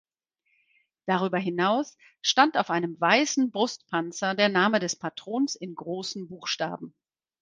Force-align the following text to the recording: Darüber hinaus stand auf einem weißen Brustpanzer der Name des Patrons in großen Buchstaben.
Darüber 1.05 1.37
hinaus 1.37 1.95
stand 2.23 2.57
auf 2.57 2.71
einem 2.71 2.99
weißen 2.99 3.51
Brustpanzer 3.51 4.33
der 4.33 4.49
Name 4.49 4.79
des 4.79 4.95
Patrons 4.95 5.53
in 5.53 5.75
großen 5.75 6.27
Buchstaben. 6.27 6.95